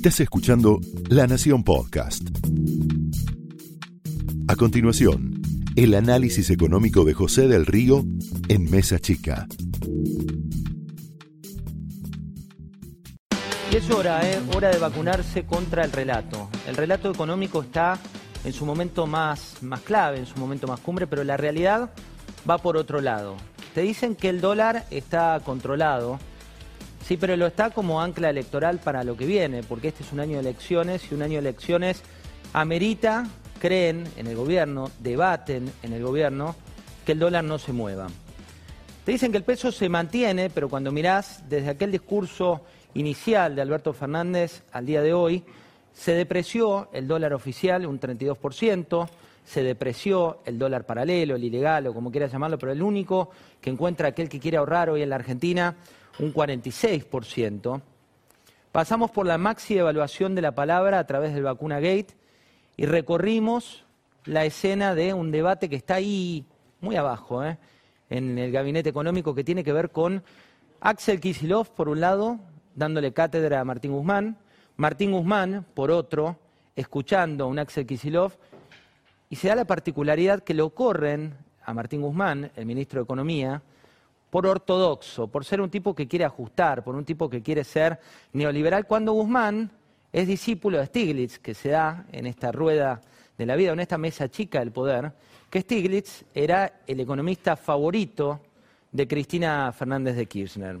[0.00, 2.22] Estás escuchando La Nación Podcast.
[4.48, 5.42] A continuación,
[5.76, 8.06] el análisis económico de José del Río
[8.48, 9.46] en Mesa Chica.
[13.70, 14.40] Y es hora, ¿eh?
[14.56, 16.48] hora de vacunarse contra el relato.
[16.66, 17.98] El relato económico está
[18.42, 21.90] en su momento más, más clave, en su momento más cumbre, pero la realidad
[22.48, 23.36] va por otro lado.
[23.74, 26.18] Te dicen que el dólar está controlado,
[27.10, 30.20] sí, pero lo está como ancla electoral para lo que viene, porque este es un
[30.20, 32.02] año de elecciones y un año de elecciones
[32.52, 33.26] amerita,
[33.58, 36.54] creen en el gobierno, debaten en el gobierno,
[37.04, 38.06] que el dólar no se mueva.
[39.04, 42.60] Te dicen que el peso se mantiene, pero cuando mirás desde aquel discurso
[42.94, 45.42] inicial de Alberto Fernández al día de hoy,
[45.92, 49.08] se depreció el dólar oficial un 32%,
[49.44, 53.70] se depreció el dólar paralelo, el ilegal o como quieras llamarlo, pero el único que
[53.70, 55.74] encuentra aquel que quiere ahorrar hoy en la Argentina,
[56.18, 57.80] un 46%.
[58.72, 62.14] Pasamos por la maxi evaluación de la palabra a través del Vacuna Gate
[62.76, 63.84] y recorrimos
[64.24, 66.44] la escena de un debate que está ahí
[66.80, 67.58] muy abajo, ¿eh?
[68.10, 70.22] en el gabinete económico, que tiene que ver con
[70.80, 72.38] Axel Kisilov, por un lado,
[72.74, 74.38] dándole cátedra a Martín Guzmán,
[74.76, 76.38] Martín Guzmán, por otro,
[76.74, 78.32] escuchando a un Axel Kisilov,
[79.28, 83.62] y se da la particularidad que lo corren a Martín Guzmán, el ministro de Economía,
[84.30, 87.98] por ortodoxo, por ser un tipo que quiere ajustar, por un tipo que quiere ser
[88.32, 89.70] neoliberal, cuando Guzmán
[90.12, 93.00] es discípulo de Stiglitz, que se da en esta rueda
[93.36, 95.12] de la vida, en esta mesa chica del poder,
[95.50, 98.40] que Stiglitz era el economista favorito
[98.92, 100.78] de Cristina Fernández de Kirchner.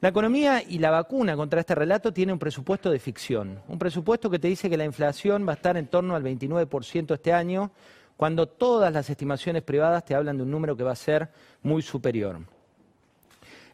[0.00, 4.30] La economía y la vacuna contra este relato tiene un presupuesto de ficción, un presupuesto
[4.30, 7.72] que te dice que la inflación va a estar en torno al 29% este año,
[8.18, 11.30] cuando todas las estimaciones privadas te hablan de un número que va a ser
[11.62, 12.40] muy superior.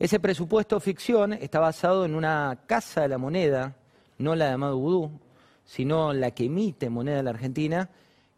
[0.00, 3.76] Ese presupuesto ficción está basado en una casa de la moneda,
[4.18, 5.12] no la de Amado
[5.64, 7.88] sino la que emite moneda de la Argentina,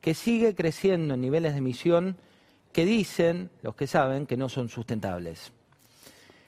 [0.00, 2.16] que sigue creciendo en niveles de emisión
[2.72, 5.52] que dicen, los que saben, que no son sustentables.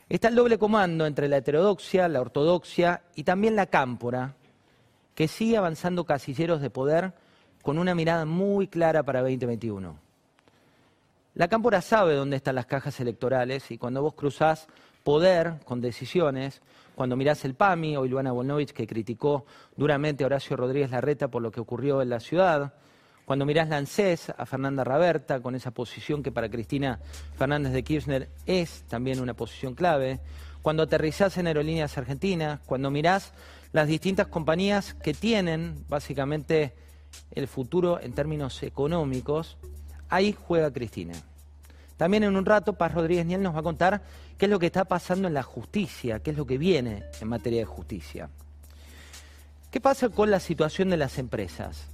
[0.08, 4.34] Está el doble comando entre la heterodoxia, la ortodoxia y también la cámpora,
[5.14, 7.12] que sigue avanzando casilleros de poder
[7.62, 9.96] con una mirada muy clara para 2021.
[11.34, 14.66] La cámpora sabe dónde están las cajas electorales y cuando vos cruzás
[15.02, 16.60] poder con decisiones,
[16.94, 19.46] cuando mirás el PAMI o Iluana Volnovich que criticó
[19.76, 22.74] duramente a Horacio Rodríguez Larreta por lo que ocurrió en la ciudad,
[23.24, 26.98] cuando mirás la a Fernanda Raberta, con esa posición que para Cristina
[27.38, 30.20] Fernández de Kirchner es también una posición clave,
[30.60, 33.32] cuando aterrizás en Aerolíneas Argentinas, cuando mirás
[33.72, 36.74] las distintas compañías que tienen básicamente
[37.32, 39.56] el futuro en términos económicos,
[40.08, 41.14] ahí juega Cristina.
[41.96, 44.02] También en un rato Paz Rodríguez Niel nos va a contar
[44.36, 47.28] qué es lo que está pasando en la justicia, qué es lo que viene en
[47.28, 48.28] materia de justicia.
[49.70, 51.86] ¿Qué pasa con la situación de las empresas?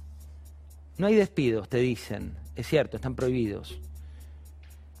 [0.97, 2.35] No hay despidos, te dicen.
[2.55, 3.79] Es cierto, están prohibidos.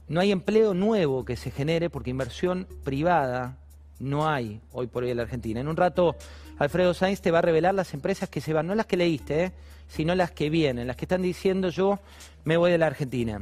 [0.07, 3.57] No hay empleo nuevo que se genere porque inversión privada
[3.99, 5.59] no hay hoy por hoy en la Argentina.
[5.59, 6.15] En un rato,
[6.57, 9.43] Alfredo Sainz te va a revelar las empresas que se van, no las que leíste,
[9.43, 9.51] ¿eh?
[9.87, 11.99] sino las que vienen, las que están diciendo yo
[12.43, 13.41] me voy de la Argentina.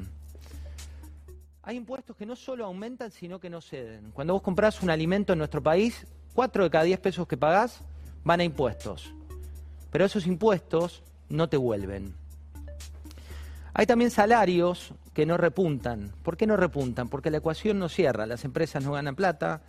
[1.64, 4.12] Hay impuestos que no solo aumentan, sino que no ceden.
[4.12, 7.82] Cuando vos comprás un alimento en nuestro país, cuatro de cada diez pesos que pagás
[8.24, 9.14] van a impuestos.
[9.92, 12.16] Pero esos impuestos no te vuelven.
[13.74, 16.14] Hay también salarios que no repuntan.
[16.24, 17.10] ¿Por qué no repuntan?
[17.10, 18.26] Porque la ecuación no cierra.
[18.26, 19.62] Las empresas no ganan plata,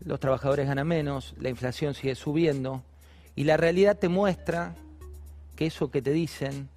[0.00, 2.82] los trabajadores ganan menos, la inflación sigue subiendo
[3.34, 4.74] y la realidad te muestra
[5.56, 6.68] que eso que te dicen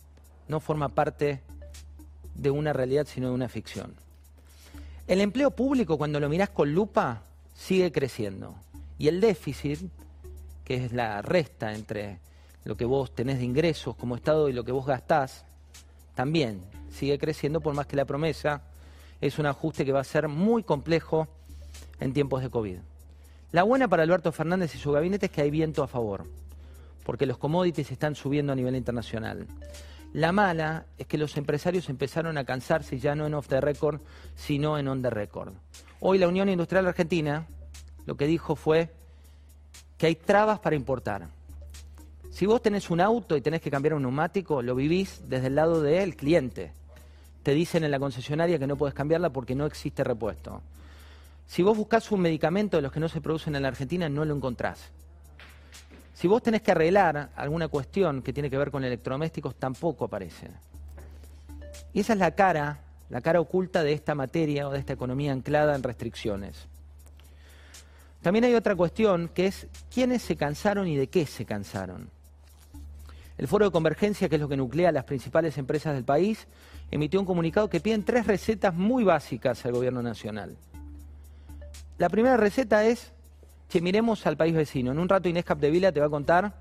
[0.48, 1.42] no forma parte
[2.36, 3.94] de una realidad sino de una ficción.
[5.08, 7.24] El empleo público cuando lo mirás con lupa
[7.56, 8.56] sigue creciendo
[8.98, 9.80] y el déficit,
[10.64, 12.20] que es la resta entre
[12.64, 15.46] lo que vos tenés de ingresos como Estado y lo que vos gastás,
[16.16, 16.62] también
[16.92, 18.62] sigue creciendo por más que la promesa
[19.22, 21.28] es un ajuste que va a ser muy complejo
[22.00, 22.78] en tiempos de COVID.
[23.52, 26.26] La buena para Alberto Fernández y su gabinete es que hay viento a favor,
[27.04, 29.48] porque los commodities están subiendo a nivel internacional.
[30.14, 34.02] La mala es que los empresarios empezaron a cansarse ya no en off the record,
[34.36, 35.54] sino en on the record.
[36.00, 37.48] Hoy la Unión Industrial Argentina
[38.06, 38.90] lo que dijo fue
[39.98, 41.30] que hay trabas para importar
[42.32, 45.56] si vos tenés un auto y tenés que cambiar un neumático, lo vivís desde el
[45.56, 46.72] lado del cliente.
[47.44, 50.62] Te dicen en la concesionaria que no puedes cambiarla porque no existe repuesto.
[51.52, 54.24] Si vos buscas un medicamento de los que no se producen en la Argentina, no
[54.24, 54.90] lo encontrás.
[56.14, 60.48] Si vos tenés que arreglar alguna cuestión que tiene que ver con electrodomésticos, tampoco aparece.
[61.92, 65.34] Y esa es la cara, la cara oculta de esta materia o de esta economía
[65.34, 66.70] anclada en restricciones.
[68.22, 72.10] También hay otra cuestión que es quiénes se cansaron y de qué se cansaron.
[73.38, 76.48] El Foro de Convergencia, que es lo que nuclea las principales empresas del país,
[76.92, 80.56] emitió un comunicado que piden tres recetas muy básicas al gobierno nacional.
[82.02, 83.12] La primera receta es
[83.70, 84.92] que miremos al país vecino.
[84.92, 86.52] En un rato Inés Capdevila te va a contar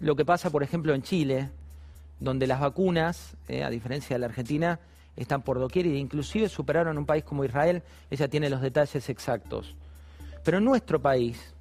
[0.00, 1.50] lo que pasa, por ejemplo, en Chile,
[2.20, 4.80] donde las vacunas, eh, a diferencia de la Argentina,
[5.14, 7.82] están por doquier e inclusive superaron un país como Israel.
[8.10, 9.74] Ella tiene los detalles exactos.
[10.42, 11.52] Pero en nuestro país,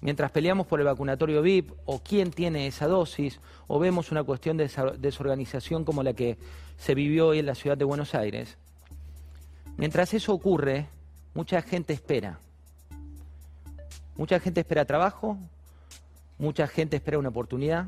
[0.00, 3.38] mientras peleamos por el vacunatorio VIP o quién tiene esa dosis,
[3.68, 4.68] o vemos una cuestión de
[4.98, 6.36] desorganización como la que
[6.78, 8.58] se vivió hoy en la ciudad de Buenos Aires,
[9.76, 10.88] mientras eso ocurre,
[11.34, 12.38] mucha gente espera.
[14.16, 15.38] Mucha gente espera trabajo,
[16.38, 17.86] mucha gente espera una oportunidad,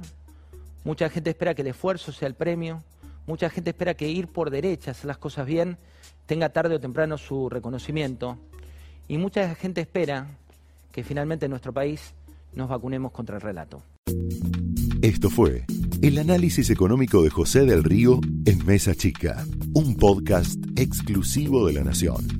[0.85, 2.83] mucha gente espera que el esfuerzo sea el premio,
[3.27, 5.77] mucha gente espera que ir por derecha, hacer las cosas bien,
[6.27, 8.39] tenga tarde o temprano su reconocimiento.
[9.09, 10.29] Y mucha gente espera
[10.93, 12.15] que finalmente en nuestro país
[12.55, 13.83] nos vacunemos contra el relato.
[15.03, 15.65] Esto fue
[16.03, 19.45] el análisis económico de José del Río en Mesa Chica,
[19.75, 22.40] un podcast exclusivo de La Nación.